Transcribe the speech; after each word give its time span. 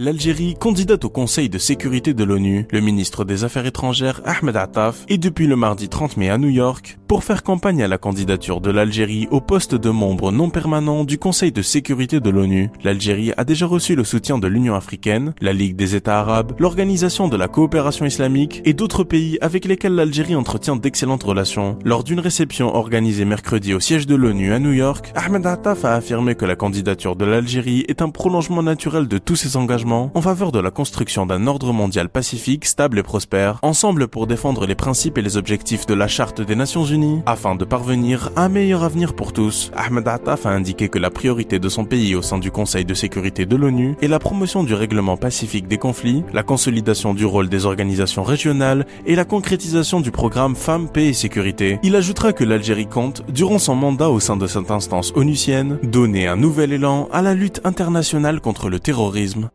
L'Algérie, 0.00 0.54
candidate 0.54 1.04
au 1.04 1.10
Conseil 1.10 1.48
de 1.48 1.58
sécurité 1.58 2.14
de 2.14 2.22
l'ONU, 2.22 2.68
le 2.70 2.80
ministre 2.80 3.24
des 3.24 3.42
Affaires 3.42 3.66
étrangères 3.66 4.20
Ahmed 4.24 4.56
Attaf 4.56 5.04
est 5.08 5.18
depuis 5.18 5.48
le 5.48 5.56
mardi 5.56 5.88
30 5.88 6.16
mai 6.16 6.30
à 6.30 6.38
New 6.38 6.50
York 6.50 7.00
pour 7.08 7.24
faire 7.24 7.42
campagne 7.42 7.82
à 7.82 7.88
la 7.88 7.98
candidature 7.98 8.60
de 8.60 8.70
l'Algérie 8.70 9.26
au 9.32 9.40
poste 9.40 9.74
de 9.74 9.90
membre 9.90 10.30
non 10.30 10.50
permanent 10.50 11.02
du 11.02 11.18
Conseil 11.18 11.50
de 11.50 11.62
sécurité 11.62 12.20
de 12.20 12.30
l'ONU. 12.30 12.70
L'Algérie 12.84 13.32
a 13.36 13.44
déjà 13.44 13.66
reçu 13.66 13.96
le 13.96 14.04
soutien 14.04 14.38
de 14.38 14.46
l'Union 14.46 14.76
africaine, 14.76 15.34
la 15.40 15.52
Ligue 15.52 15.74
des 15.74 15.96
États 15.96 16.20
arabes, 16.20 16.52
l'Organisation 16.60 17.26
de 17.26 17.36
la 17.36 17.48
coopération 17.48 18.06
islamique 18.06 18.62
et 18.64 18.74
d'autres 18.74 19.02
pays 19.02 19.36
avec 19.40 19.64
lesquels 19.64 19.96
l'Algérie 19.96 20.36
entretient 20.36 20.76
d'excellentes 20.76 21.24
relations. 21.24 21.76
Lors 21.84 22.04
d'une 22.04 22.20
réception 22.20 22.72
organisée 22.72 23.24
mercredi 23.24 23.74
au 23.74 23.80
siège 23.80 24.06
de 24.06 24.14
l'ONU 24.14 24.52
à 24.52 24.60
New 24.60 24.74
York, 24.74 25.10
Ahmed 25.16 25.44
Attaf 25.44 25.84
a 25.84 25.94
affirmé 25.94 26.36
que 26.36 26.44
la 26.44 26.54
candidature 26.54 27.16
de 27.16 27.24
l'Algérie 27.24 27.84
est 27.88 28.00
un 28.00 28.10
prolongement 28.10 28.62
naturel 28.62 29.08
de 29.08 29.18
tous 29.18 29.34
ses 29.34 29.56
engagements 29.56 29.87
en 29.92 30.20
faveur 30.20 30.52
de 30.52 30.60
la 30.60 30.70
construction 30.70 31.26
d'un 31.26 31.46
ordre 31.46 31.72
mondial 31.72 32.08
pacifique, 32.08 32.64
stable 32.64 32.98
et 32.98 33.02
prospère, 33.02 33.58
ensemble 33.62 34.08
pour 34.08 34.26
défendre 34.26 34.66
les 34.66 34.74
principes 34.74 35.18
et 35.18 35.22
les 35.22 35.36
objectifs 35.36 35.86
de 35.86 35.94
la 35.94 36.08
Charte 36.08 36.40
des 36.40 36.56
Nations 36.56 36.84
Unies, 36.84 37.22
afin 37.26 37.54
de 37.54 37.64
parvenir 37.64 38.30
à 38.36 38.44
un 38.44 38.48
meilleur 38.48 38.84
avenir 38.84 39.14
pour 39.14 39.32
tous. 39.32 39.70
Ahmed 39.74 40.06
Attaf 40.06 40.46
a 40.46 40.50
indiqué 40.50 40.88
que 40.88 40.98
la 40.98 41.10
priorité 41.10 41.58
de 41.58 41.68
son 41.68 41.84
pays 41.84 42.14
au 42.14 42.22
sein 42.22 42.38
du 42.38 42.50
Conseil 42.50 42.84
de 42.84 42.94
sécurité 42.94 43.46
de 43.46 43.56
l'ONU 43.56 43.96
est 44.02 44.08
la 44.08 44.18
promotion 44.18 44.64
du 44.64 44.74
règlement 44.74 45.16
pacifique 45.16 45.68
des 45.68 45.78
conflits, 45.78 46.24
la 46.32 46.42
consolidation 46.42 47.14
du 47.14 47.24
rôle 47.24 47.48
des 47.48 47.66
organisations 47.66 48.22
régionales 48.22 48.86
et 49.06 49.14
la 49.14 49.24
concrétisation 49.24 50.00
du 50.00 50.10
programme 50.10 50.56
Femmes, 50.56 50.88
Paix 50.88 51.06
et 51.06 51.12
Sécurité. 51.12 51.78
Il 51.82 51.96
ajoutera 51.96 52.32
que 52.32 52.44
l'Algérie 52.44 52.86
compte, 52.86 53.22
durant 53.32 53.58
son 53.58 53.74
mandat 53.74 54.10
au 54.10 54.20
sein 54.20 54.36
de 54.36 54.46
cette 54.46 54.70
instance 54.70 55.12
onusienne, 55.14 55.78
donner 55.82 56.26
un 56.26 56.36
nouvel 56.36 56.72
élan 56.72 57.08
à 57.12 57.22
la 57.22 57.34
lutte 57.34 57.60
internationale 57.64 58.40
contre 58.40 58.68
le 58.68 58.80
terrorisme. 58.80 59.50